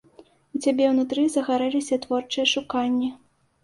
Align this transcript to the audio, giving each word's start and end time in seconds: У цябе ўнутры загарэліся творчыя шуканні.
У 0.57 0.61
цябе 0.67 0.87
ўнутры 0.93 1.27
загарэліся 1.35 2.03
творчыя 2.09 2.51
шуканні. 2.57 3.17